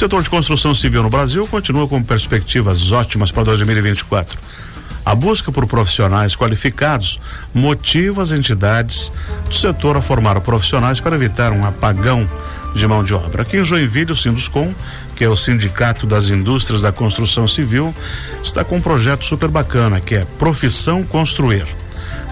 setor 0.00 0.22
de 0.22 0.30
construção 0.30 0.74
civil 0.74 1.02
no 1.02 1.10
Brasil 1.10 1.46
continua 1.46 1.86
com 1.86 2.02
perspectivas 2.02 2.90
ótimas 2.90 3.30
para 3.30 3.44
2024. 3.44 4.40
A 5.04 5.14
busca 5.14 5.52
por 5.52 5.66
profissionais 5.66 6.34
qualificados 6.34 7.20
motiva 7.52 8.22
as 8.22 8.32
entidades 8.32 9.12
do 9.46 9.54
setor 9.54 9.98
a 9.98 10.00
formar 10.00 10.40
profissionais 10.40 11.02
para 11.02 11.16
evitar 11.16 11.52
um 11.52 11.66
apagão 11.66 12.26
de 12.74 12.88
mão 12.88 13.04
de 13.04 13.12
obra. 13.12 13.42
Aqui 13.42 13.58
em 13.58 13.64
Joinville, 13.64 14.12
o 14.12 14.16
Sinduscom, 14.16 14.74
que 15.16 15.22
é 15.22 15.28
o 15.28 15.36
Sindicato 15.36 16.06
das 16.06 16.30
Indústrias 16.30 16.80
da 16.80 16.90
Construção 16.90 17.46
Civil, 17.46 17.94
está 18.42 18.64
com 18.64 18.76
um 18.76 18.80
projeto 18.80 19.26
super 19.26 19.50
bacana, 19.50 20.00
que 20.00 20.14
é 20.14 20.24
Profissão 20.38 21.04
Construir. 21.04 21.66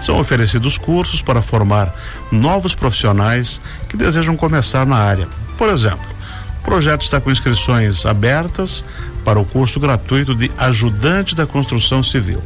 São 0.01 0.19
oferecidos 0.19 0.79
cursos 0.79 1.21
para 1.21 1.39
formar 1.39 1.93
novos 2.31 2.73
profissionais 2.73 3.61
que 3.87 3.95
desejam 3.95 4.35
começar 4.35 4.87
na 4.87 4.97
área. 4.97 5.27
Por 5.55 5.69
exemplo, 5.69 6.18
o 6.59 6.63
projeto 6.63 7.01
está 7.01 7.19
com 7.19 7.31
inscrições 7.31 8.05
abertas 8.05 8.83
para 9.23 9.39
o 9.39 9.45
curso 9.45 9.79
gratuito 9.79 10.35
de 10.35 10.51
ajudante 10.57 11.35
da 11.35 11.45
construção 11.45 12.03
civil. 12.03 12.41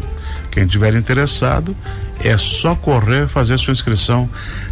Quem 0.52 0.68
tiver 0.68 0.94
interessado, 0.94 1.76
é 2.20 2.38
só 2.38 2.76
correr 2.76 3.28
fazer 3.28 3.58
sua 3.58 3.74
inscrição 3.74 4.30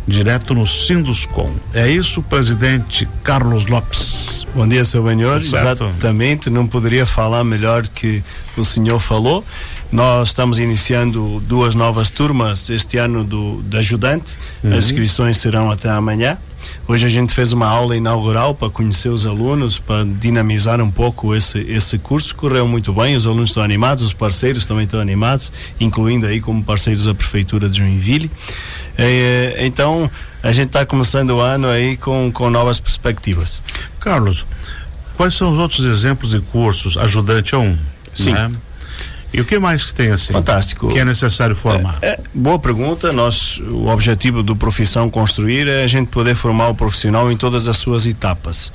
direto 0.08 0.54
no 0.54 0.66
Sinduscom. 0.66 1.52
É 1.74 1.90
isso, 1.90 2.22
presidente 2.22 3.08
Carlos 3.24 3.66
Lopes. 3.66 4.46
Bom 4.54 4.68
dia, 4.68 4.84
seu 4.86 5.04
Benhor. 5.04 5.40
Exatamente, 5.40 6.50
não 6.50 6.68
poderia 6.68 7.06
falar 7.06 7.44
melhor 7.44 7.88
que 7.88 8.24
o 8.58 8.64
senhor 8.64 9.00
falou. 9.00 9.44
Nós 9.92 10.30
estamos 10.30 10.60
iniciando 10.60 11.42
duas 11.48 11.74
novas 11.74 12.10
turmas 12.10 12.70
este 12.70 12.98
ano 12.98 13.24
do, 13.24 13.62
de 13.64 13.78
ajudante. 13.78 14.38
Uhum. 14.64 14.74
As 14.74 14.86
inscrições 14.86 15.38
serão 15.38 15.72
até 15.72 15.90
amanhã. 15.90 16.38
Hoje 16.88 17.06
a 17.06 17.10
gente 17.10 17.34
fez 17.34 17.54
uma 17.54 17.68
aula 17.68 17.96
inaugural 17.96 18.54
para 18.54 18.70
conhecer 18.70 19.10
os 19.10 19.26
alunos, 19.26 19.80
para 19.80 20.04
dinamizar 20.04 20.82
um 20.82 20.92
pouco 20.92 21.34
esse, 21.34 21.60
esse 21.70 21.98
curso. 21.98 22.36
Correu 22.36 22.68
muito 22.68 22.92
bem, 22.92 23.16
os 23.16 23.26
alunos 23.26 23.50
estão 23.50 23.64
animados, 23.64 24.04
os 24.04 24.14
parceiros 24.14 24.66
também 24.66 24.84
estão 24.86 25.00
animados, 25.00 25.52
incluindo 25.80 26.26
aí 26.26 26.42
como 26.42 26.62
parceiros 26.64 27.08
a 27.08 27.14
Prefeitura 27.14 27.70
de 27.70 27.78
Joinville. 27.78 28.30
É, 28.98 29.58
então 29.62 30.10
a 30.44 30.52
gente 30.52 30.68
está 30.68 30.86
começando 30.86 31.32
o 31.32 31.40
ano 31.40 31.68
aí 31.68 31.96
com, 31.98 32.32
com 32.32 32.50
novas 32.50 32.80
perspectivas. 32.80 33.62
Carlos, 34.00 34.46
quais 35.16 35.34
são 35.34 35.52
os 35.52 35.58
outros 35.58 35.86
exemplos 35.86 36.32
de 36.32 36.42
cursos? 36.42 36.98
Ajudante 36.98 37.56
a 37.56 37.60
um. 37.60 37.78
Sim. 38.14 38.34
Né? 38.34 38.52
E 39.34 39.40
o 39.40 39.46
que 39.46 39.58
mais 39.58 39.84
que 39.86 39.94
tem 39.94 40.10
assim? 40.10 40.34
Fantástico. 40.34 40.90
Que 40.90 41.00
é 41.00 41.06
necessário 41.06 41.56
formar? 41.56 41.98
É, 42.02 42.12
é, 42.12 42.20
boa 42.34 42.60
pergunta. 42.60 43.14
Nós, 43.14 43.60
o 43.60 43.88
objetivo 43.88 44.44
do 44.44 44.56
Profissão 44.56 45.10
Construir 45.10 45.68
é 45.68 45.84
a 45.84 45.88
gente 45.88 46.08
poder 46.08 46.36
formar 46.36 46.70
o 46.70 46.76
profissional 46.76 47.32
em 47.32 47.38
todas 47.38 47.68
as 47.68 47.78
suas 47.78 48.06
etapas. 48.06 48.72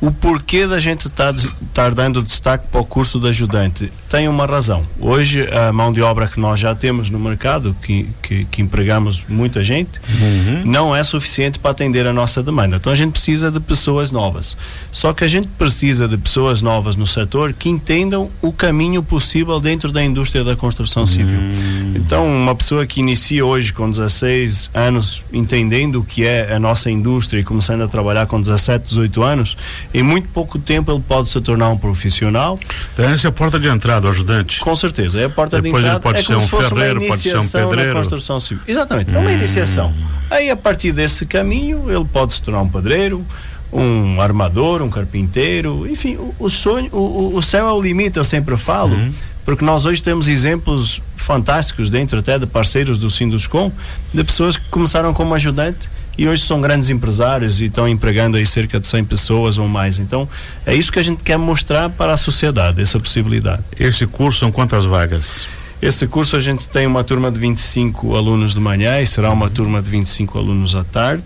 O 0.00 0.12
porquê 0.12 0.66
da 0.66 0.78
gente 0.78 1.08
estar 1.08 1.34
tá, 1.72 1.90
dando 1.90 2.22
destaque 2.22 2.66
para 2.70 2.80
o 2.80 2.84
curso 2.84 3.18
de 3.18 3.28
ajudante 3.28 3.92
tem 4.08 4.28
uma 4.28 4.46
razão. 4.46 4.82
Hoje, 5.00 5.48
a 5.50 5.72
mão 5.72 5.92
de 5.92 6.00
obra 6.02 6.28
que 6.28 6.38
nós 6.38 6.60
já 6.60 6.74
temos 6.74 7.10
no 7.10 7.18
mercado, 7.18 7.76
que, 7.82 8.08
que, 8.22 8.44
que 8.44 8.62
empregamos 8.62 9.24
muita 9.28 9.64
gente, 9.64 9.98
uhum. 10.20 10.62
não 10.64 10.94
é 10.94 11.02
suficiente 11.02 11.58
para 11.58 11.72
atender 11.72 12.06
a 12.06 12.12
nossa 12.12 12.42
demanda. 12.42 12.76
Então, 12.76 12.92
a 12.92 12.96
gente 12.96 13.12
precisa 13.12 13.50
de 13.50 13.58
pessoas 13.58 14.12
novas. 14.12 14.56
Só 14.92 15.12
que 15.12 15.24
a 15.24 15.28
gente 15.28 15.48
precisa 15.48 16.06
de 16.06 16.16
pessoas 16.16 16.62
novas 16.62 16.94
no 16.94 17.06
setor 17.06 17.52
que 17.52 17.68
entendam 17.68 18.30
o 18.40 18.52
caminho 18.52 19.02
possível 19.02 19.58
dentro 19.58 19.90
da 19.96 20.04
indústria 20.04 20.44
da 20.44 20.54
construção 20.54 21.06
civil. 21.06 21.38
Uhum. 21.38 21.92
Então, 21.96 22.26
uma 22.26 22.54
pessoa 22.54 22.86
que 22.86 23.00
inicia 23.00 23.44
hoje 23.44 23.72
com 23.72 23.90
16 23.90 24.70
anos, 24.74 25.24
entendendo 25.32 26.00
o 26.00 26.04
que 26.04 26.26
é 26.26 26.52
a 26.52 26.58
nossa 26.58 26.90
indústria 26.90 27.40
e 27.40 27.44
começando 27.44 27.80
a 27.80 27.88
trabalhar 27.88 28.26
com 28.26 28.38
17, 28.38 28.84
18 28.84 29.22
anos, 29.22 29.56
em 29.94 30.02
muito 30.02 30.28
pouco 30.28 30.58
tempo 30.58 30.92
ele 30.92 31.02
pode 31.06 31.30
se 31.30 31.40
tornar 31.40 31.70
um 31.70 31.78
profissional. 31.78 32.58
Então 32.92 33.08
essa 33.08 33.26
é 33.26 33.30
a 33.30 33.32
porta 33.32 33.58
de 33.58 33.68
entrada, 33.68 34.06
o 34.06 34.10
ajudante. 34.10 34.60
Com 34.60 34.76
certeza, 34.76 35.18
é 35.18 35.24
a 35.24 35.30
porta 35.30 35.60
Depois 35.60 35.82
de 35.82 35.88
entrada. 35.88 36.14
Depois 36.14 36.28
ele 36.28 36.34
pode 36.34 36.42
é 36.42 36.48
ser 36.48 36.54
um 36.54 36.68
ferreiro, 36.68 37.00
pode 37.06 37.22
ser 37.22 37.38
um 37.38 37.68
pedreiro. 37.70 37.96
Construção 37.96 38.38
civil. 38.38 38.62
Exatamente, 38.68 39.14
é 39.14 39.18
uma 39.18 39.30
hum. 39.30 39.34
iniciação. 39.34 39.94
Aí 40.30 40.50
a 40.50 40.56
partir 40.56 40.92
desse 40.92 41.24
caminho 41.24 41.90
ele 41.90 42.04
pode 42.04 42.34
se 42.34 42.42
tornar 42.42 42.60
um 42.60 42.68
pedreiro, 42.68 43.24
um 43.72 44.20
armador, 44.20 44.82
um 44.82 44.90
carpinteiro, 44.90 45.86
enfim, 45.88 46.16
o, 46.16 46.34
o 46.38 46.50
sonho, 46.50 46.90
o, 46.92 47.34
o, 47.34 47.42
céu 47.42 47.66
é 47.66 47.72
o 47.72 47.80
limite, 47.80 48.18
eu 48.18 48.24
sempre 48.24 48.58
falo. 48.58 48.94
Uhum 48.94 49.12
porque 49.46 49.64
nós 49.64 49.86
hoje 49.86 50.02
temos 50.02 50.26
exemplos 50.26 51.00
fantásticos 51.16 51.88
dentro 51.88 52.18
até 52.18 52.36
de 52.36 52.46
parceiros 52.46 52.98
do 52.98 53.08
Sinduscom, 53.08 53.70
de 54.12 54.24
pessoas 54.24 54.56
que 54.56 54.68
começaram 54.68 55.14
como 55.14 55.32
ajudante 55.34 55.88
e 56.18 56.26
hoje 56.26 56.42
são 56.42 56.60
grandes 56.60 56.90
empresários 56.90 57.60
e 57.60 57.66
estão 57.66 57.88
empregando 57.88 58.36
aí 58.36 58.44
cerca 58.44 58.80
de 58.80 58.88
100 58.88 59.04
pessoas 59.04 59.56
ou 59.56 59.68
mais. 59.68 60.00
Então, 60.00 60.28
é 60.66 60.74
isso 60.74 60.90
que 60.90 60.98
a 60.98 61.02
gente 61.02 61.22
quer 61.22 61.38
mostrar 61.38 61.88
para 61.90 62.12
a 62.12 62.16
sociedade, 62.16 62.82
essa 62.82 62.98
possibilidade. 62.98 63.62
Esse 63.78 64.04
curso 64.04 64.40
são 64.40 64.50
quantas 64.50 64.84
vagas? 64.84 65.46
Esse 65.80 66.08
curso 66.08 66.36
a 66.36 66.40
gente 66.40 66.66
tem 66.68 66.84
uma 66.84 67.04
turma 67.04 67.30
de 67.30 67.38
25 67.38 68.16
alunos 68.16 68.52
de 68.52 68.60
manhã 68.60 69.00
e 69.00 69.06
será 69.06 69.30
uma 69.30 69.48
turma 69.48 69.80
de 69.80 69.88
25 69.90 70.36
alunos 70.38 70.74
à 70.74 70.82
tarde. 70.82 71.24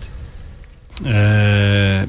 É, 1.05 2.05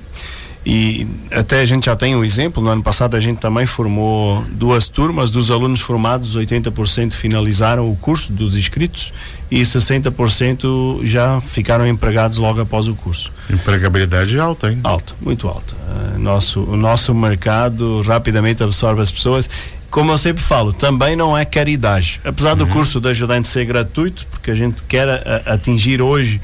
e 0.64 1.06
até 1.30 1.60
a 1.60 1.66
gente 1.66 1.86
já 1.86 1.96
tem 1.96 2.14
um 2.14 2.22
exemplo, 2.22 2.62
no 2.62 2.70
ano 2.70 2.82
passado 2.82 3.16
a 3.16 3.20
gente 3.20 3.38
também 3.38 3.66
formou 3.66 4.44
duas 4.52 4.86
turmas, 4.86 5.28
dos 5.28 5.50
alunos 5.50 5.80
formados, 5.80 6.36
80% 6.36 7.12
finalizaram 7.14 7.90
o 7.90 7.96
curso 7.96 8.32
dos 8.32 8.54
inscritos 8.54 9.12
e 9.50 9.62
60% 9.62 11.04
já 11.04 11.40
ficaram 11.40 11.86
empregados 11.86 12.38
logo 12.38 12.60
após 12.60 12.86
o 12.86 12.94
curso. 12.94 13.32
Empregabilidade 13.50 14.38
alta, 14.38 14.70
hein? 14.70 14.78
Alta, 14.84 15.14
muito 15.20 15.48
alta. 15.48 15.74
Uh, 15.74 16.18
nosso, 16.18 16.60
o 16.60 16.76
nosso 16.76 17.12
mercado 17.12 18.00
rapidamente 18.02 18.62
absorve 18.62 19.02
as 19.02 19.10
pessoas 19.10 19.50
como 19.90 20.10
eu 20.10 20.16
sempre 20.16 20.42
falo, 20.42 20.72
também 20.72 21.14
não 21.14 21.36
é 21.36 21.44
caridade. 21.44 22.18
Apesar 22.24 22.54
do 22.54 22.64
uhum. 22.64 22.70
curso 22.70 22.98
de 22.98 23.10
ajudante 23.10 23.46
ser 23.46 23.66
gratuito, 23.66 24.26
porque 24.30 24.50
a 24.50 24.54
gente 24.54 24.82
quer 24.84 25.06
a, 25.06 25.52
atingir 25.52 26.00
hoje 26.00 26.40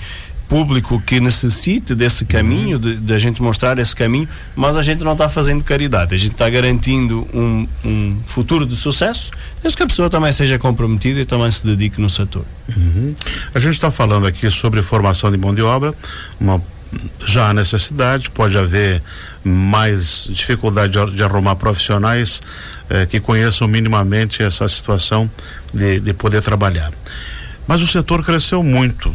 público 0.48 1.00
que 1.00 1.20
necessite 1.20 1.94
desse 1.94 2.24
caminho, 2.24 2.78
de, 2.78 2.96
de, 2.96 3.12
a 3.12 3.18
gente 3.18 3.42
mostrar 3.42 3.78
esse 3.78 3.94
caminho, 3.94 4.26
mas 4.56 4.76
a 4.76 4.82
gente 4.82 5.04
não 5.04 5.12
está 5.12 5.28
fazendo 5.28 5.62
caridade, 5.62 6.14
a 6.14 6.18
gente 6.18 6.32
está 6.32 6.48
garantindo 6.48 7.28
um, 7.34 7.68
um, 7.84 8.18
futuro 8.26 8.64
de 8.64 8.74
sucesso, 8.74 9.30
desde 9.62 9.76
que 9.76 9.82
a 9.82 9.86
pessoa 9.86 10.08
também 10.08 10.32
seja 10.32 10.58
comprometida 10.58 11.20
e 11.20 11.26
também 11.26 11.50
se 11.50 11.64
dedique 11.64 12.00
no 12.00 12.08
setor. 12.08 12.44
Uhum. 12.74 13.14
A 13.54 13.60
gente 13.60 13.74
está 13.74 13.90
falando 13.90 14.26
aqui 14.26 14.50
sobre 14.50 14.82
formação 14.82 15.30
de 15.30 15.36
mão 15.36 15.54
de 15.54 15.60
obra, 15.60 15.94
uma, 16.40 16.62
já 17.26 17.50
há 17.50 17.54
necessidade, 17.54 18.30
pode 18.30 18.56
haver 18.56 19.02
mais 19.44 20.28
dificuldade 20.30 20.94
de, 20.94 21.16
de 21.16 21.22
arrumar 21.22 21.56
profissionais 21.56 22.40
eh, 22.88 23.06
que 23.06 23.20
conheçam 23.20 23.68
minimamente 23.68 24.42
essa 24.42 24.66
situação 24.66 25.30
de, 25.72 26.00
de 26.00 26.14
poder 26.14 26.42
trabalhar. 26.42 26.90
Mas 27.66 27.82
o 27.82 27.86
setor 27.86 28.24
cresceu 28.24 28.62
muito 28.62 29.14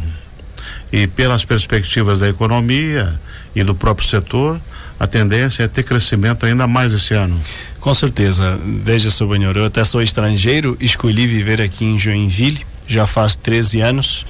e 0.94 1.08
pelas 1.08 1.44
perspectivas 1.44 2.20
da 2.20 2.28
economia 2.28 3.18
e 3.52 3.64
do 3.64 3.74
próprio 3.74 4.06
setor, 4.06 4.60
a 4.98 5.08
tendência 5.08 5.64
é 5.64 5.68
ter 5.68 5.82
crescimento 5.82 6.46
ainda 6.46 6.68
mais 6.68 6.92
esse 6.92 7.12
ano. 7.12 7.36
Com 7.80 7.92
certeza. 7.92 8.56
Veja, 8.64 9.10
seu 9.10 9.26
Benhor, 9.26 9.56
eu 9.56 9.64
até 9.64 9.82
sou 9.82 10.00
estrangeiro, 10.00 10.76
escolhi 10.80 11.26
viver 11.26 11.60
aqui 11.60 11.84
em 11.84 11.98
Joinville, 11.98 12.64
já 12.86 13.08
faz 13.08 13.34
13 13.34 13.80
anos. 13.80 14.24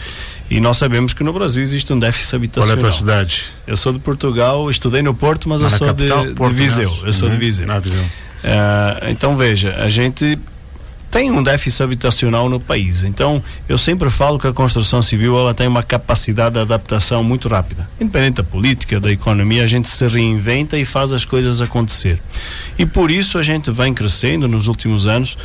E 0.50 0.58
nós 0.58 0.78
sabemos 0.78 1.12
que 1.12 1.22
no 1.22 1.34
Brasil 1.34 1.62
existe 1.62 1.92
um 1.92 1.98
déficit 1.98 2.36
habitacional. 2.36 2.78
Qual 2.78 2.86
é 2.86 2.88
a 2.88 2.90
tua 2.90 2.98
cidade? 2.98 3.44
Eu 3.66 3.76
sou 3.76 3.92
de 3.92 3.98
Portugal, 3.98 4.70
estudei 4.70 5.02
no 5.02 5.12
Porto, 5.12 5.50
mas, 5.50 5.60
mas 5.60 5.70
eu 5.70 5.78
sou 5.78 5.86
capital, 5.86 6.26
de, 6.26 6.32
Porto, 6.32 6.54
de 6.54 6.62
Viseu. 6.62 6.98
Eu 7.04 7.12
sou 7.12 7.28
de 7.28 7.34
uhum. 7.34 7.40
Viseu. 7.40 7.66
Ah, 7.68 7.78
Viseu. 7.78 8.00
Uh, 8.02 9.10
então 9.10 9.36
veja, 9.36 9.74
a 9.76 9.90
gente 9.90 10.38
tem 11.14 11.30
um 11.30 11.44
déficit 11.44 11.80
habitacional 11.80 12.48
no 12.48 12.58
país. 12.58 13.04
Então, 13.04 13.40
eu 13.68 13.78
sempre 13.78 14.10
falo 14.10 14.36
que 14.36 14.48
a 14.48 14.52
construção 14.52 15.00
civil 15.00 15.38
ela 15.38 15.54
tem 15.54 15.68
uma 15.68 15.80
capacidade 15.80 16.54
de 16.54 16.60
adaptação 16.60 17.22
muito 17.22 17.46
rápida. 17.46 17.88
Independente 18.00 18.38
da 18.38 18.42
política, 18.42 18.98
da 18.98 19.12
economia, 19.12 19.62
a 19.62 19.68
gente 19.68 19.88
se 19.88 20.04
reinventa 20.08 20.76
e 20.76 20.84
faz 20.84 21.12
as 21.12 21.24
coisas 21.24 21.60
acontecer. 21.60 22.20
E 22.76 22.84
por 22.84 23.12
isso 23.12 23.38
a 23.38 23.44
gente 23.44 23.70
vem 23.70 23.94
crescendo 23.94 24.48
nos 24.48 24.66
últimos 24.66 25.06
anos 25.06 25.38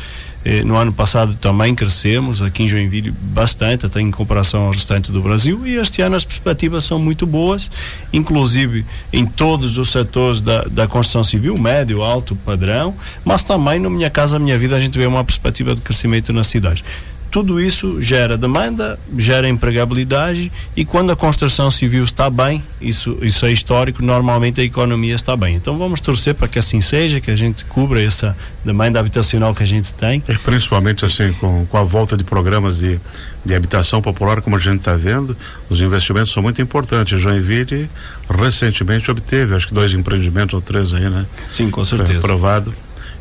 eh, 0.44 0.64
no 0.64 0.76
ano 0.76 0.92
passado 0.92 1.34
também 1.34 1.74
crescemos 1.74 2.40
aqui 2.40 2.62
em 2.62 2.68
Joinville 2.68 3.10
bastante, 3.10 3.86
até 3.86 4.00
em 4.00 4.10
comparação 4.10 4.62
ao 4.62 4.70
restante 4.70 5.12
do 5.12 5.20
Brasil, 5.20 5.66
e 5.66 5.76
este 5.76 6.02
ano 6.02 6.16
as 6.16 6.24
perspectivas 6.24 6.84
são 6.84 6.98
muito 6.98 7.26
boas, 7.26 7.70
inclusive 8.12 8.84
em 9.12 9.26
todos 9.26 9.78
os 9.78 9.90
setores 9.90 10.40
da, 10.40 10.64
da 10.64 10.86
construção 10.86 11.22
civil, 11.22 11.58
médio, 11.58 12.02
alto, 12.02 12.34
padrão, 12.36 12.94
mas 13.24 13.42
também 13.42 13.78
no 13.78 13.90
Minha 13.90 14.10
Casa 14.10 14.38
Minha 14.38 14.58
Vida 14.58 14.76
a 14.76 14.80
gente 14.80 14.96
vê 14.96 15.06
uma 15.06 15.24
perspectiva 15.24 15.74
de 15.74 15.80
crescimento 15.80 16.32
na 16.32 16.44
cidade. 16.44 16.84
Tudo 17.30 17.60
isso 17.60 18.00
gera 18.00 18.36
demanda, 18.36 18.98
gera 19.16 19.48
empregabilidade 19.48 20.50
e 20.76 20.84
quando 20.84 21.12
a 21.12 21.16
construção 21.16 21.70
civil 21.70 22.02
está 22.02 22.28
bem, 22.28 22.62
isso, 22.80 23.18
isso 23.22 23.46
é 23.46 23.52
histórico, 23.52 24.02
normalmente 24.02 24.60
a 24.60 24.64
economia 24.64 25.14
está 25.14 25.36
bem. 25.36 25.54
Então 25.54 25.78
vamos 25.78 26.00
torcer 26.00 26.34
para 26.34 26.48
que 26.48 26.58
assim 26.58 26.80
seja, 26.80 27.20
que 27.20 27.30
a 27.30 27.36
gente 27.36 27.64
cubra 27.64 28.02
essa 28.02 28.36
demanda 28.64 28.98
habitacional 28.98 29.54
que 29.54 29.62
a 29.62 29.66
gente 29.66 29.92
tem. 29.94 30.22
E 30.28 30.34
principalmente 30.38 31.04
assim, 31.04 31.32
com, 31.34 31.64
com 31.66 31.76
a 31.76 31.84
volta 31.84 32.16
de 32.16 32.24
programas 32.24 32.78
de, 32.78 32.98
de 33.44 33.54
habitação 33.54 34.02
popular, 34.02 34.40
como 34.40 34.56
a 34.56 34.58
gente 34.58 34.78
está 34.78 34.94
vendo, 34.94 35.36
os 35.68 35.80
investimentos 35.80 36.32
são 36.32 36.42
muito 36.42 36.60
importantes. 36.60 37.18
Joinville 37.20 37.88
recentemente 38.28 39.10
obteve, 39.10 39.54
acho 39.54 39.68
que 39.68 39.74
dois 39.74 39.94
empreendimentos 39.94 40.54
ou 40.54 40.60
três 40.60 40.92
aí, 40.92 41.08
né? 41.08 41.26
Sim, 41.52 41.70
com 41.70 41.84
certeza. 41.84 42.18
Aprovado. 42.18 42.74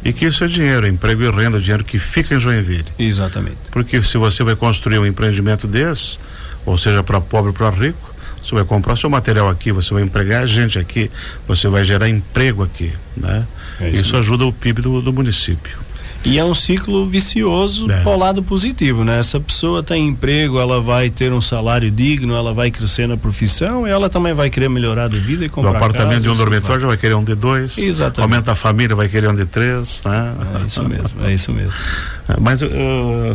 E 0.04 0.14
que 0.14 0.26
isso 0.26 0.44
é 0.44 0.48
dinheiro, 0.48 0.88
emprego 0.88 1.24
e 1.24 1.30
renda, 1.30 1.60
dinheiro 1.60 1.84
que 1.84 2.00
fica 2.00 2.36
em 2.36 2.40
Joinville. 2.40 2.86
Exatamente. 2.98 3.58
Porque 3.72 4.02
se 4.02 4.18
você 4.18 4.44
vai 4.44 4.56
construir 4.56 5.00
um 5.00 5.06
empreendimento 5.06 5.68
desse, 5.68 6.18
ou 6.66 6.78
seja, 6.78 7.04
para 7.04 7.20
pobre 7.20 7.50
ou 7.50 7.54
para 7.54 7.70
rico, 7.70 8.16
você 8.42 8.56
vai 8.56 8.64
comprar 8.64 8.96
seu 8.96 9.10
material 9.10 9.50
aqui, 9.50 9.72
você 9.72 9.94
vai 9.94 10.04
empregar 10.04 10.48
gente 10.48 10.80
aqui, 10.80 11.12
você 11.48 11.68
vai 11.68 11.84
gerar 11.84 12.08
emprego 12.08 12.64
aqui, 12.64 12.92
né? 13.16 13.46
É 13.80 13.90
isso, 13.90 14.02
isso 14.02 14.18
ajuda 14.18 14.46
o 14.46 14.54
PIB 14.54 14.82
do, 14.82 15.02
do 15.02 15.12
município. 15.12 15.78
E 16.26 16.38
é 16.38 16.44
um 16.44 16.54
ciclo 16.54 17.08
vicioso 17.08 17.90
é. 17.90 18.02
para 18.02 18.12
o 18.12 18.18
lado 18.18 18.44
positivo, 18.44 19.04
né? 19.04 19.20
Essa 19.20 19.40
pessoa 19.40 19.82
tem 19.82 20.08
emprego, 20.08 20.60
ela 20.60 20.82
vai 20.82 21.10
ter 21.10 21.32
um 21.32 21.40
salário 21.40 21.90
digno, 21.90 22.36
ela 22.36 22.54
vai 22.54 22.70
crescer 22.70 23.08
na 23.08 23.16
profissão 23.16 23.88
e 23.88 23.90
ela 23.90 24.10
também 24.10 24.34
vai 24.34 24.50
querer 24.50 24.70
melhorar 24.70 25.08
de 25.08 25.18
vida 25.18 25.46
e 25.46 25.50
comprar 25.50 25.72
Do 25.72 25.78
apartamento 25.78 26.24
casa, 26.24 26.24
de 26.24 26.30
um 26.30 26.36
dormitório 26.36 26.82
já 26.82 26.88
vai 26.88 26.98
querer 26.98 27.16
um 27.16 27.24
de 27.24 27.36
dois. 27.36 27.78
Exatamente. 27.78 28.22
Aumenta 28.22 28.52
a 28.52 28.56
família, 28.56 28.96
vai 28.96 29.08
querer 29.08 29.30
um 29.30 29.36
de 29.36 29.46
três, 29.46 30.04
né? 30.06 30.34
É 30.62 30.66
isso 30.66 30.84
mesmo, 30.84 31.26
é 31.26 31.34
isso 31.34 31.52
mesmo. 31.54 31.74
Mas, 32.40 32.62
uh, 32.62 32.68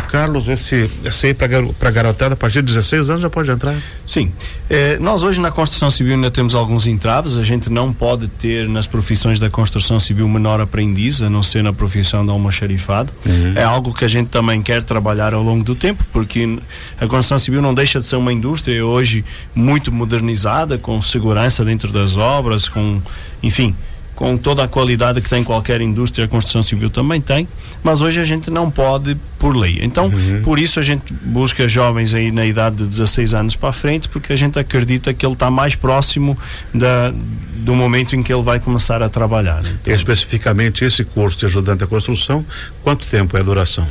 Carlos, 0.08 0.46
esse, 0.48 0.88
esse 1.04 1.26
aí 1.26 1.34
para 1.34 1.90
garotada, 1.90 2.34
a 2.34 2.36
partir 2.36 2.62
de 2.62 2.72
16 2.72 3.10
anos 3.10 3.22
já 3.22 3.30
pode 3.30 3.50
entrar? 3.50 3.74
Sim. 4.06 4.30
Eh, 4.70 4.98
nós 5.00 5.22
hoje 5.22 5.40
na 5.40 5.50
construção 5.50 5.90
civil 5.90 6.14
ainda 6.14 6.30
temos 6.30 6.54
alguns 6.54 6.86
entraves. 6.86 7.36
A 7.36 7.44
gente 7.44 7.68
não 7.68 7.92
pode 7.92 8.28
ter 8.28 8.68
nas 8.68 8.86
profissões 8.86 9.40
da 9.40 9.50
construção 9.50 9.98
civil 9.98 10.28
menor 10.28 10.60
aprendiz, 10.60 11.20
a 11.20 11.28
não 11.28 11.42
ser 11.42 11.62
na 11.62 11.72
profissão 11.72 12.24
da 12.24 12.32
almoxarifado. 12.32 13.12
Uhum. 13.26 13.52
É 13.56 13.64
algo 13.64 13.92
que 13.92 14.04
a 14.04 14.08
gente 14.08 14.28
também 14.28 14.62
quer 14.62 14.82
trabalhar 14.82 15.34
ao 15.34 15.42
longo 15.42 15.64
do 15.64 15.74
tempo, 15.74 16.04
porque 16.12 16.58
a 17.00 17.06
construção 17.06 17.38
civil 17.38 17.60
não 17.60 17.74
deixa 17.74 17.98
de 17.98 18.06
ser 18.06 18.16
uma 18.16 18.32
indústria 18.32 18.84
hoje 18.84 19.24
muito 19.54 19.90
modernizada, 19.90 20.78
com 20.78 21.00
segurança 21.02 21.64
dentro 21.64 21.88
das 21.88 22.16
obras, 22.16 22.68
com, 22.68 23.00
enfim, 23.42 23.74
com 24.14 24.36
toda 24.36 24.62
a 24.64 24.68
qualidade 24.68 25.20
que 25.20 25.28
tem 25.28 25.42
qualquer 25.42 25.80
indústria, 25.80 26.24
a 26.24 26.28
construção 26.28 26.62
civil 26.62 26.88
também 26.88 27.20
tem, 27.20 27.48
mas 27.82 28.00
hoje 28.00 28.20
a 28.20 28.24
gente 28.24 28.50
não 28.50 28.70
pode 28.70 29.16
por 29.38 29.56
lei. 29.56 29.80
Então, 29.82 30.06
uhum. 30.06 30.42
por 30.42 30.58
isso 30.58 30.78
a 30.78 30.82
gente 30.82 31.12
busca 31.12 31.68
jovens 31.68 32.14
aí 32.14 32.30
na 32.30 32.46
idade 32.46 32.76
de 32.76 32.86
16 32.86 33.34
anos 33.34 33.56
para 33.56 33.72
frente, 33.72 34.08
porque 34.08 34.32
a 34.32 34.36
gente 34.36 34.58
acredita 34.58 35.12
que 35.12 35.26
ele 35.26 35.34
está 35.34 35.50
mais 35.50 35.74
próximo 35.74 36.38
da, 36.72 37.12
do 37.56 37.74
momento 37.74 38.14
em 38.14 38.22
que 38.22 38.32
ele 38.32 38.42
vai 38.42 38.60
começar 38.60 39.02
a 39.02 39.08
trabalhar. 39.08 39.60
Então, 39.64 39.92
Especificamente 39.92 40.84
esse 40.84 41.04
curso 41.04 41.38
de 41.38 41.46
ajudante 41.46 41.82
à 41.82 41.86
construção, 41.86 42.44
quanto 42.82 43.06
tempo 43.06 43.36
é 43.36 43.40
a 43.40 43.42
duração? 43.42 43.86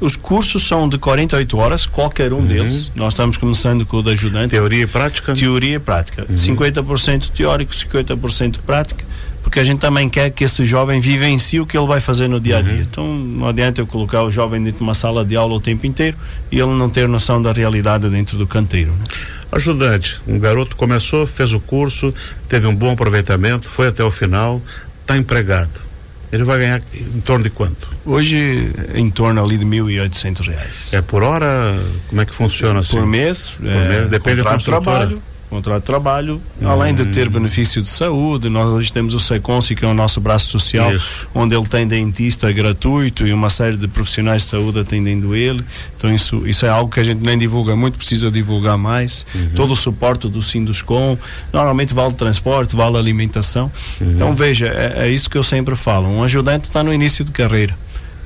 Os 0.00 0.16
cursos 0.16 0.66
são 0.66 0.88
de 0.88 0.98
48 0.98 1.56
horas, 1.56 1.86
qualquer 1.86 2.32
um 2.32 2.38
uhum. 2.38 2.46
deles. 2.46 2.90
Nós 2.94 3.14
estamos 3.14 3.36
começando 3.36 3.86
com 3.86 3.98
o 3.98 4.02
de 4.02 4.10
ajudante. 4.10 4.48
Teoria 4.48 4.82
e 4.82 4.86
prática? 4.86 5.34
Teoria 5.34 5.76
e 5.76 5.78
prática. 5.78 6.26
Uhum. 6.28 6.36
50% 6.36 7.30
teórico, 7.30 7.72
50% 7.72 8.58
prática 8.66 9.04
porque 9.46 9.60
a 9.60 9.64
gente 9.64 9.78
também 9.78 10.08
quer 10.08 10.28
que 10.30 10.42
esse 10.42 10.64
jovem 10.64 11.00
vivencie 11.00 11.60
o 11.60 11.66
que 11.66 11.78
ele 11.78 11.86
vai 11.86 12.00
fazer 12.00 12.26
no 12.26 12.40
dia 12.40 12.58
a 12.58 12.62
dia. 12.62 12.72
Uhum. 12.72 12.80
Então 12.80 13.06
não 13.06 13.46
adianta 13.46 13.80
eu 13.80 13.86
colocar 13.86 14.24
o 14.24 14.30
jovem 14.30 14.60
dentro 14.60 14.78
de 14.78 14.82
uma 14.82 14.92
sala 14.92 15.24
de 15.24 15.36
aula 15.36 15.54
o 15.54 15.60
tempo 15.60 15.86
inteiro 15.86 16.16
e 16.50 16.58
ele 16.58 16.74
não 16.74 16.90
ter 16.90 17.06
noção 17.06 17.40
da 17.40 17.52
realidade 17.52 18.08
dentro 18.08 18.36
do 18.36 18.44
canteiro. 18.44 18.90
Né? 18.90 19.04
Ajudante, 19.52 20.20
um 20.26 20.40
garoto 20.40 20.74
começou, 20.74 21.28
fez 21.28 21.52
o 21.52 21.60
curso, 21.60 22.12
teve 22.48 22.66
um 22.66 22.74
bom 22.74 22.90
aproveitamento, 22.90 23.68
foi 23.68 23.86
até 23.86 24.02
o 24.02 24.10
final, 24.10 24.60
está 25.02 25.16
empregado. 25.16 25.85
Ele 26.32 26.44
vai 26.44 26.58
ganhar 26.58 26.82
em 26.94 27.20
torno 27.20 27.44
de 27.44 27.50
quanto? 27.50 27.88
Hoje, 28.04 28.72
em 28.94 29.10
torno 29.10 29.42
ali 29.42 29.56
de 29.56 29.64
R$ 29.64 30.10
reais. 30.46 30.88
É 30.92 31.00
por 31.00 31.22
hora? 31.22 31.78
Como 32.08 32.20
é 32.20 32.24
que 32.26 32.34
funciona 32.34 32.80
assim? 32.80 32.96
Por 32.96 33.06
mês. 33.06 33.56
Por 33.58 33.68
é, 33.68 33.88
mês, 33.88 34.08
depende 34.08 34.42
do 34.42 34.64
trabalho 34.64 35.22
contrato 35.48 35.80
de 35.80 35.86
trabalho, 35.86 36.40
hum. 36.60 36.68
além 36.68 36.94
de 36.94 37.06
ter 37.06 37.28
benefício 37.28 37.80
de 37.80 37.88
saúde, 37.88 38.48
nós 38.48 38.66
hoje 38.66 38.92
temos 38.92 39.14
o 39.14 39.20
SECONSI, 39.20 39.74
que 39.74 39.84
é 39.84 39.88
o 39.88 39.94
nosso 39.94 40.20
braço 40.20 40.48
social, 40.48 40.94
isso. 40.94 41.28
onde 41.34 41.54
ele 41.54 41.66
tem 41.66 41.86
dentista 41.86 42.50
gratuito 42.52 43.26
e 43.26 43.32
uma 43.32 43.48
série 43.50 43.76
de 43.76 43.88
profissionais 43.88 44.42
de 44.42 44.48
saúde 44.48 44.80
atendendo 44.80 45.34
ele. 45.34 45.64
Então 45.96 46.12
isso, 46.14 46.46
isso 46.46 46.66
é 46.66 46.68
algo 46.68 46.90
que 46.90 47.00
a 47.00 47.04
gente 47.04 47.22
nem 47.22 47.38
divulga 47.38 47.76
muito, 47.76 47.96
precisa 47.96 48.30
divulgar 48.30 48.76
mais. 48.76 49.24
Uhum. 49.34 49.50
Todo 49.54 49.72
o 49.72 49.76
suporte 49.76 50.28
do 50.28 50.42
Sinduscom, 50.42 51.16
normalmente 51.52 51.94
vale 51.94 52.14
transporte, 52.14 52.74
vale 52.74 52.96
alimentação. 52.96 53.70
Uhum. 54.00 54.12
Então 54.12 54.34
veja, 54.34 54.66
é, 54.66 55.06
é 55.06 55.08
isso 55.08 55.30
que 55.30 55.38
eu 55.38 55.44
sempre 55.44 55.76
falo, 55.76 56.08
um 56.08 56.22
ajudante 56.22 56.64
está 56.64 56.82
no 56.82 56.92
início 56.92 57.24
de 57.24 57.32
carreira 57.32 57.76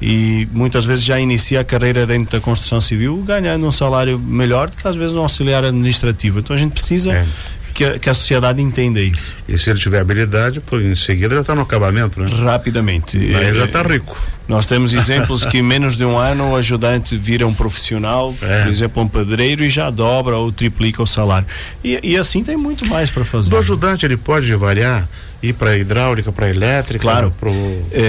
e 0.01 0.49
muitas 0.53 0.85
vezes 0.85 1.05
já 1.05 1.21
inicia 1.21 1.61
a 1.61 1.65
carreira 1.65 2.07
dentro 2.07 2.33
da 2.33 2.41
construção 2.41 2.81
civil 2.81 3.23
ganhando 3.27 3.67
um 3.67 3.71
salário 3.71 4.19
melhor 4.19 4.71
do 4.71 4.77
que 4.77 4.87
às 4.87 4.97
vezes 4.97 5.15
um 5.15 5.21
auxiliar 5.21 5.65
administrativo. 5.65 6.41
Então 6.41 6.57
a 6.57 6.59
gente 6.59 6.73
precisa 6.73 7.13
é. 7.13 7.27
que, 7.75 7.85
a, 7.85 7.99
que, 7.99 8.09
a, 8.09 8.15
sociedade 8.15 8.63
entenda 8.63 9.01
isso. 9.01 9.33
E 9.47 9.59
se 9.59 9.69
ele 9.69 9.79
tiver 9.79 10.01
habilidade, 10.01 10.61
por 10.61 10.81
em 10.81 10.97
seguida 10.97 11.35
já 11.35 11.41
está 11.43 11.55
no 11.55 11.63
acabamento, 11.63 12.21
né? 12.21 12.31
Rapidamente. 12.43 13.19
Aí 13.19 13.53
já 13.53 13.67
está 13.67 13.83
rico. 13.83 14.17
Nós 14.49 14.65
temos 14.65 14.93
exemplos 14.95 15.45
que 15.45 15.59
em 15.59 15.63
menos 15.63 15.97
de 15.99 16.05
um 16.05 16.17
ano 16.17 16.53
o 16.53 16.57
ajudante 16.57 17.17
vira 17.17 17.47
um 17.47 17.53
profissional, 17.53 18.35
é. 18.41 18.63
por 18.63 18.71
exemplo, 18.71 19.03
um 19.03 19.09
pedreiro 19.09 19.63
e 19.63 19.69
já 19.69 19.91
dobra 19.91 20.37
ou 20.37 20.51
triplica 20.51 21.03
o 21.03 21.07
salário. 21.07 21.47
E, 21.85 22.01
e 22.03 22.17
assim 22.17 22.43
tem 22.43 22.57
muito 22.57 22.87
mais 22.87 23.11
para 23.11 23.25
fazer. 23.25 23.51
Do 23.51 23.59
ajudante 23.59 24.07
ele 24.07 24.17
pode 24.17 24.53
variar 24.55 25.07
ir 25.43 25.55
para 25.55 25.77
hidráulica, 25.77 26.31
para 26.31 26.49
elétrica? 26.49 27.03
Claro. 27.03 27.33
Pro... 27.39 27.51
É, 27.93 28.01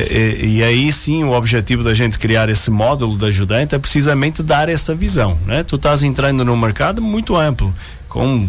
é, 0.42 0.46
e 0.46 0.64
aí 0.64 0.92
sim 0.92 1.24
o 1.24 1.32
objetivo 1.32 1.84
da 1.84 1.94
gente 1.94 2.20
criar 2.20 2.50
esse 2.50 2.70
módulo 2.70 3.18
da 3.18 3.28
ajudante 3.28 3.76
é 3.76 3.80
precisamente 3.80 4.44
dar 4.44 4.70
essa 4.70 4.94
visão, 4.94 5.38
né? 5.46 5.64
Tu 5.64 5.76
estás 5.76 6.04
entrando 6.04 6.44
num 6.44 6.58
mercado 6.58 7.02
muito 7.02 7.36
amplo 7.36 7.74
com 8.12 8.46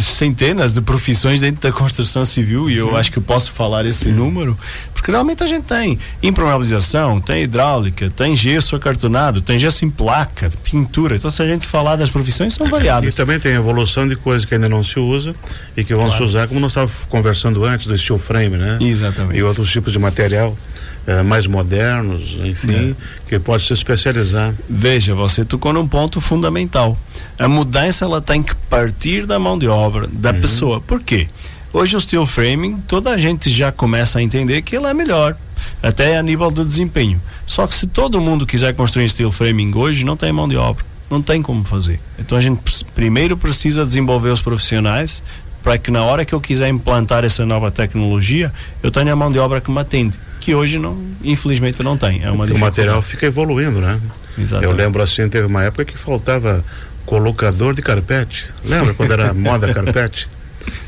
centenas 0.00 0.72
de 0.72 0.80
profissões 0.80 1.38
dentro 1.38 1.60
da 1.60 1.70
construção 1.70 2.24
civil 2.24 2.70
e 2.70 2.78
eu 2.78 2.88
uhum. 2.88 2.96
acho 2.96 3.12
que 3.12 3.20
posso 3.20 3.52
falar 3.52 3.84
esse 3.84 4.08
uhum. 4.08 4.14
número 4.14 4.58
porque 4.94 5.10
realmente 5.10 5.44
a 5.44 5.46
gente 5.46 5.64
tem 5.64 5.98
impermeabilização, 6.22 7.20
tem 7.20 7.42
hidráulica, 7.42 8.08
tem 8.08 8.34
gesso 8.34 8.74
acartonado, 8.74 9.42
tem 9.42 9.58
gesso 9.58 9.84
em 9.84 9.90
placa, 9.90 10.48
pintura. 10.62 11.16
Então 11.16 11.30
se 11.30 11.42
a 11.42 11.46
gente 11.46 11.66
falar 11.66 11.96
das 11.96 12.08
profissões 12.08 12.54
são 12.54 12.66
variadas. 12.66 13.04
E 13.12 13.16
também 13.16 13.38
tem 13.38 13.52
evolução 13.52 14.08
de 14.08 14.16
coisas 14.16 14.46
que 14.46 14.54
ainda 14.54 14.70
não 14.70 14.82
se 14.82 14.98
usa 14.98 15.34
e 15.76 15.84
que 15.84 15.94
vão 15.94 16.04
claro. 16.06 16.16
se 16.16 16.22
usar, 16.22 16.48
como 16.48 16.58
nós 16.58 16.70
estávamos 16.70 17.04
conversando 17.10 17.62
antes 17.62 17.86
do 17.86 17.98
steel 17.98 18.18
frame, 18.18 18.56
né? 18.56 18.78
Exatamente. 18.80 19.38
E 19.38 19.42
outros 19.42 19.70
tipos 19.70 19.92
de 19.92 19.98
material. 19.98 20.56
Eh, 21.06 21.22
mais 21.22 21.46
modernos, 21.46 22.38
enfim, 22.42 22.92
é. 22.92 23.28
que 23.28 23.38
pode 23.38 23.62
se 23.62 23.74
especializar. 23.74 24.54
Veja, 24.68 25.14
você 25.14 25.44
tocou 25.44 25.70
num 25.70 25.86
ponto 25.86 26.18
fundamental. 26.18 26.98
A 27.38 27.46
mudança 27.46 28.06
ela 28.06 28.22
tem 28.22 28.42
que 28.42 28.56
partir 28.70 29.26
da 29.26 29.38
mão 29.38 29.58
de 29.58 29.68
obra 29.68 30.08
da 30.10 30.30
uhum. 30.30 30.40
pessoa. 30.40 30.80
Por 30.80 31.02
quê? 31.02 31.28
Hoje 31.74 31.94
o 31.94 32.00
steel 32.00 32.24
framing, 32.24 32.76
toda 32.88 33.10
a 33.10 33.18
gente 33.18 33.50
já 33.50 33.70
começa 33.70 34.18
a 34.18 34.22
entender 34.22 34.62
que 34.62 34.76
ele 34.76 34.86
é 34.86 34.94
melhor, 34.94 35.36
até 35.82 36.16
a 36.16 36.22
nível 36.22 36.50
do 36.50 36.64
desempenho. 36.64 37.20
Só 37.44 37.66
que 37.66 37.74
se 37.74 37.86
todo 37.86 38.18
mundo 38.18 38.46
quiser 38.46 38.72
construir 38.74 39.08
steel 39.10 39.30
framing 39.30 39.72
hoje, 39.74 40.04
não 40.06 40.16
tem 40.16 40.32
mão 40.32 40.48
de 40.48 40.56
obra. 40.56 40.82
Não 41.10 41.20
tem 41.20 41.42
como 41.42 41.64
fazer. 41.64 42.00
Então 42.18 42.38
a 42.38 42.40
gente 42.40 42.82
primeiro 42.94 43.36
precisa 43.36 43.84
desenvolver 43.84 44.30
os 44.30 44.40
profissionais 44.40 45.22
para 45.62 45.76
que 45.76 45.90
na 45.90 46.02
hora 46.02 46.24
que 46.24 46.34
eu 46.34 46.40
quiser 46.40 46.68
implantar 46.68 47.24
essa 47.24 47.44
nova 47.44 47.70
tecnologia, 47.70 48.50
eu 48.82 48.90
tenha 48.90 49.12
a 49.12 49.16
mão 49.16 49.30
de 49.30 49.38
obra 49.38 49.60
que 49.60 49.70
me 49.70 49.80
atende 49.80 50.18
que 50.44 50.54
hoje 50.54 50.78
não, 50.78 50.94
infelizmente 51.22 51.82
não 51.82 51.96
tem. 51.96 52.22
É 52.22 52.30
uma 52.30 52.44
o 52.44 52.58
material 52.58 53.00
fica 53.00 53.24
evoluindo, 53.24 53.80
né? 53.80 53.98
Exatamente. 54.36 54.70
Eu 54.70 54.76
lembro 54.76 55.02
assim, 55.02 55.26
teve 55.26 55.46
uma 55.46 55.64
época 55.64 55.86
que 55.86 55.96
faltava 55.96 56.62
colocador 57.06 57.72
de 57.72 57.80
carpete. 57.80 58.52
Lembra 58.62 58.92
quando 58.92 59.10
era 59.10 59.32
moda 59.34 59.72
carpete? 59.72 60.28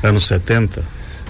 Anos 0.03 0.27
70. 0.27 0.83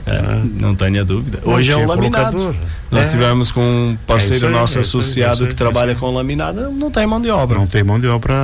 É, 0.05 0.11
ah. 0.11 0.43
Não 0.59 0.75
tenha 0.75 1.05
dúvida. 1.05 1.39
Hoje 1.45 1.71
é 1.71 1.77
o 1.77 1.87
laminado. 1.87 2.35
Colocador. 2.35 2.55
Nós 2.91 3.07
é. 3.07 3.09
tivemos 3.09 3.49
com 3.49 3.61
um 3.61 3.97
parceiro 4.05 4.47
é 4.47 4.49
nosso 4.49 4.77
é 4.77 4.81
associado 4.81 5.43
aí, 5.43 5.49
que 5.49 5.55
trabalha 5.55 5.95
com 5.95 6.13
laminado, 6.13 6.69
não 6.69 6.91
tem 6.91 7.07
mão 7.07 7.21
de 7.21 7.29
obra. 7.29 7.57
Não 7.57 7.67
tem 7.67 7.81
mão 7.81 7.97
de 7.97 8.07
obra 8.07 8.35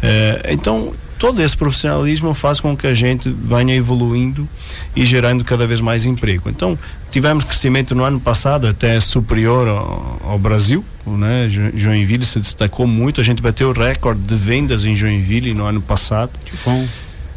Eh, 0.00 0.50
então, 0.52 0.92
todo 1.18 1.42
esse 1.42 1.56
profissionalismo 1.56 2.32
faz 2.34 2.60
com 2.60 2.76
que 2.76 2.86
a 2.86 2.94
gente 2.94 3.28
venha 3.28 3.74
evoluindo 3.74 4.48
e 4.94 5.04
gerando 5.04 5.42
cada 5.44 5.66
vez 5.66 5.80
mais 5.80 6.04
emprego. 6.04 6.48
Então, 6.48 6.78
tivemos 7.10 7.42
crescimento 7.42 7.96
no 7.96 8.04
ano 8.04 8.20
passado 8.20 8.68
até 8.68 9.00
superior 9.00 9.66
ao, 9.66 10.20
ao 10.24 10.38
Brasil, 10.38 10.84
né? 11.04 11.48
Jo- 11.50 11.72
Joinville 11.76 12.24
se 12.24 12.38
destacou 12.38 12.86
muito, 12.86 13.20
a 13.20 13.24
gente 13.24 13.42
bateu 13.42 13.70
o 13.70 13.72
recorde 13.72 14.20
de 14.20 14.36
vendas 14.36 14.84
em 14.84 14.94
Joinville 14.94 15.52
no 15.52 15.64
ano 15.64 15.80
passado. 15.82 16.30
Que 16.44 16.52
bom. 16.64 16.86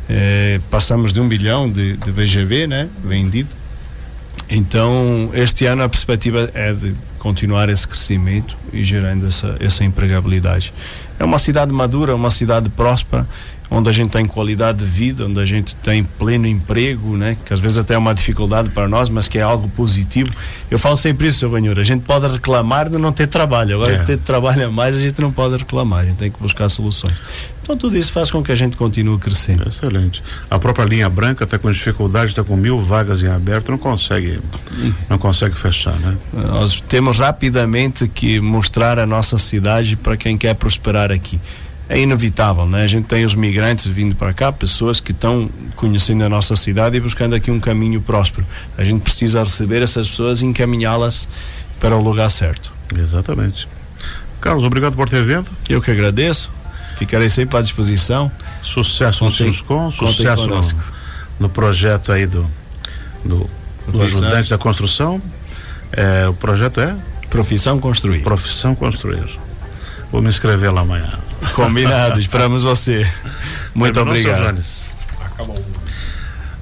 Eh, 0.08 0.60
passamos 0.70 1.12
de 1.12 1.20
um 1.20 1.28
bilhão 1.28 1.68
de, 1.68 1.98
de 1.98 2.12
VGV, 2.12 2.68
né? 2.68 2.88
Vendido. 3.04 3.50
Então, 4.56 5.32
este 5.34 5.66
ano 5.66 5.82
a 5.82 5.90
perspectiva 5.90 6.48
é 6.54 6.72
de 6.74 6.94
continuar 7.18 7.70
esse 7.70 7.88
crescimento 7.88 8.56
e 8.72 8.84
gerando 8.84 9.28
essa, 9.28 9.58
essa 9.60 9.84
empregabilidade. 9.84 10.72
É 11.20 11.24
uma 11.24 11.40
cidade 11.40 11.72
madura, 11.72 12.16
uma 12.16 12.32
cidade 12.32 12.70
próspera, 12.70 13.28
onde 13.70 13.90
a 13.90 13.92
gente 13.94 14.12
tem 14.12 14.24
qualidade 14.26 14.80
de 14.80 14.86
vida, 14.86 15.26
onde 15.26 15.40
a 15.40 15.46
gente 15.46 15.76
tem 15.78 16.04
pleno 16.04 16.46
emprego, 16.46 17.18
né? 17.18 17.36
Que 17.44 17.54
às 17.54 17.60
vezes 17.60 17.78
até 17.80 17.96
é 17.96 17.98
uma 17.98 18.14
dificuldade 18.14 18.70
para 18.70 18.88
nós, 18.88 19.10
mas 19.10 19.28
que 19.28 19.40
é 19.40 19.42
algo 19.42 19.68
positivo. 19.70 20.32
Eu 20.70 20.78
falo 20.78 20.96
sempre 20.96 21.28
isso, 21.28 21.40
Sr. 21.40 21.50
Banhura, 21.50 21.82
a 21.82 21.86
gente 21.86 22.04
pode 22.04 22.28
reclamar 22.28 22.88
de 22.90 22.98
não 22.98 23.12
ter 23.12 23.28
trabalho, 23.28 23.76
agora 23.76 23.94
É. 23.94 24.04
ter 24.04 24.18
trabalho 24.18 24.68
a 24.68 24.72
mais 24.72 24.96
a 24.96 25.00
gente 25.00 25.20
não 25.22 25.32
pode 25.32 25.58
reclamar, 25.58 26.02
a 26.02 26.06
gente 26.06 26.18
tem 26.18 26.30
que 26.30 26.40
buscar 26.40 26.70
soluções. 26.70 27.22
Então 27.64 27.78
tudo 27.78 27.98
isso 27.98 28.12
faz 28.12 28.30
com 28.30 28.44
que 28.44 28.52
a 28.52 28.56
gente 28.56 28.76
continue 28.76 29.18
crescendo. 29.18 29.68
Excelente. 29.70 30.22
A 30.52 30.60
própria 30.60 30.84
linha 30.84 31.10
branca 31.10 31.46
está 31.46 31.58
com 31.58 31.72
dificuldade, 31.72 32.32
está 32.32 32.44
com 32.44 32.58
mil 32.58 32.78
vagas 32.82 33.24
em 33.24 33.28
aberto, 33.28 33.72
não 33.72 33.78
consegue, 33.78 34.38
não 35.10 35.18
consegue 35.18 35.56
fechar, 35.58 35.96
né? 36.00 36.18
Nós 36.34 36.82
temos 36.82 37.20
rapidamente 37.20 38.06
que 38.08 38.42
mostrar 38.42 39.00
a 39.00 39.06
nossa 39.06 39.38
cidade 39.38 39.96
para 39.96 40.18
quem 40.18 40.38
quer 40.38 40.54
prosperar 40.56 41.03
aqui. 41.12 41.40
É 41.90 42.00
inevitável, 42.00 42.66
né? 42.66 42.84
A 42.84 42.88
gente 42.88 43.06
tem 43.06 43.26
os 43.26 43.36
migrantes 43.36 43.86
vindo 43.86 44.16
para 44.16 44.34
cá, 44.34 44.52
pessoas 44.52 45.00
que 45.00 45.12
estão 45.12 45.50
conhecendo 45.76 46.24
a 46.24 46.30
nossa 46.30 46.56
cidade 46.56 46.96
e 46.96 47.00
buscando 47.00 47.36
aqui 47.36 47.52
um 47.52 47.60
caminho 47.60 48.02
próspero. 48.02 48.46
A 48.78 48.84
gente 48.84 49.02
precisa 49.02 49.44
receber 49.44 49.82
essas 49.82 50.08
pessoas 50.08 50.42
e 50.42 50.46
encaminhá-las 50.46 51.28
para 51.80 51.96
o 51.96 52.02
lugar 52.02 52.30
certo. 52.30 52.72
Exatamente. 52.98 53.68
Carlos, 54.40 54.64
obrigado 54.64 54.96
por 54.96 55.10
ter 55.10 55.24
vindo. 55.24 55.52
Eu 55.70 55.82
que 55.82 55.92
agradeço. 55.92 56.50
Ficarei 56.98 57.30
sempre 57.30 57.58
à 57.58 57.62
disposição. 57.62 58.32
Sucesso 58.62 59.26
no 59.26 59.32
Sinuscom, 59.32 59.92
sucesso 59.92 60.48
no, 60.48 60.62
no 61.40 61.50
projeto 61.50 62.12
aí 62.12 62.26
do, 62.26 62.50
do, 63.26 63.50
do 63.88 64.02
ajudante 64.02 64.50
da 64.50 64.58
construção. 64.58 65.22
É, 65.92 66.28
o 66.28 66.34
projeto 66.34 66.80
é 66.80 66.96
Profissão 67.34 67.80
construir. 67.80 68.22
Profissão 68.22 68.76
Construir. 68.76 69.40
Vou 70.14 70.22
me 70.22 70.30
inscrever 70.30 70.72
lá 70.72 70.82
amanhã. 70.82 71.12
Combinado. 71.56 72.20
Esperamos 72.20 72.62
você. 72.62 73.12
Muito 73.74 73.96
Terminou, 73.96 74.20
obrigado. 74.20 74.54
Jones? 74.54 74.92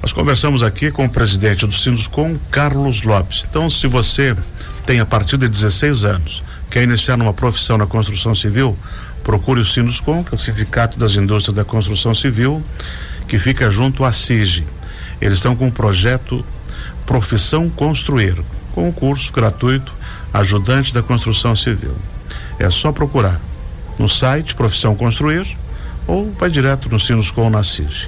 Nós 0.01 0.13
conversamos 0.13 0.63
aqui 0.63 0.89
com 0.89 1.03
o 1.03 1.10
presidente 1.10 1.67
do 1.67 1.74
Sinduscom, 1.74 2.38
Carlos 2.50 3.03
Lopes. 3.03 3.46
Então, 3.50 3.70
se 3.70 3.88
você 3.88 4.38
tem 4.86 5.01
a 5.01 5.05
partir 5.05 5.36
de 5.36 5.50
16 5.50 6.05
anos, 6.05 6.41
quer 6.70 6.84
iniciar 6.84 7.17
numa 7.17 7.34
profissão 7.34 7.77
na 7.77 7.86
construção 7.86 8.34
civil, 8.34 8.79
procure 9.22 9.60
o 9.60 9.65
Sinduscom, 9.65 10.24
que 10.24 10.34
é 10.34 10.38
o 10.38 10.39
Sindicato 10.39 10.98
das 10.98 11.17
Indústrias 11.17 11.53
da 11.53 11.65
Construção 11.65 12.13
Civil, 12.13 12.63
que 13.27 13.38
fica 13.38 13.70
junto 13.70 14.05
à 14.05 14.13
CIGE. 14.13 14.65
Eles 15.20 15.39
estão 15.39 15.58
com 15.58 15.67
um 15.67 15.72
projeto 15.72 16.46
Profissão 17.05 17.70
Construir, 17.70 18.41
com 18.72 18.88
um 18.88 18.93
curso 18.93 19.34
gratuito 19.34 19.93
Ajudante 20.34 20.93
da 20.93 21.03
Construção 21.03 21.53
Civil. 21.53 21.93
É 22.62 22.70
só 22.70 22.91
procurar 22.91 23.41
no 23.98 24.08
site 24.08 24.53
Profissão 24.53 24.94
Construir 24.94 25.58
ou 26.06 26.32
vai 26.34 26.48
direto 26.48 26.89
no 26.89 27.00
Sinuscom 27.00 27.50
na 27.50 27.63
CIGE. 27.63 28.08